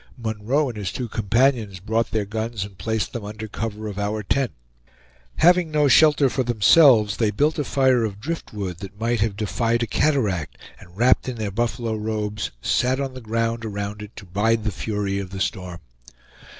Munroe 0.17 0.67
and 0.69 0.77
his 0.79 0.91
two 0.91 1.07
companions 1.07 1.79
brought 1.79 2.09
their 2.09 2.25
guns 2.25 2.65
and 2.65 2.75
placed 2.75 3.13
them 3.13 3.23
under 3.23 3.47
cover 3.47 3.87
of 3.87 3.99
our 3.99 4.23
tent. 4.23 4.51
Having 5.35 5.69
no 5.69 5.87
shelter 5.87 6.27
for 6.27 6.41
themselves, 6.41 7.17
they 7.17 7.29
built 7.29 7.59
a 7.59 7.63
fire 7.63 8.03
of 8.03 8.19
driftwood 8.19 8.79
that 8.79 8.99
might 8.99 9.19
have 9.19 9.37
defied 9.37 9.83
a 9.83 9.85
cataract, 9.85 10.57
and 10.79 10.97
wrapped 10.97 11.29
in 11.29 11.35
their 11.35 11.51
buffalo 11.51 11.95
robes, 11.95 12.49
sat 12.63 12.99
on 12.99 13.13
the 13.13 13.21
ground 13.21 13.63
around 13.63 14.01
it 14.01 14.15
to 14.15 14.25
bide 14.25 14.63
the 14.63 14.71
fury 14.71 15.19
of 15.19 15.29
the 15.29 15.39
storm. 15.39 15.77